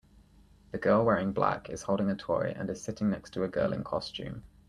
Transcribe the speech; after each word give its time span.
The 0.71 0.79
girl 0.79 1.05
wearing 1.05 1.31
black 1.31 1.69
is 1.69 1.83
holding 1.83 2.09
a 2.09 2.15
toy 2.15 2.55
and 2.57 2.71
is 2.71 2.81
sitting 2.83 3.11
next 3.11 3.33
to 3.35 3.43
a 3.43 3.47
girl 3.47 3.71
in 3.71 3.83
costume. 3.83 4.41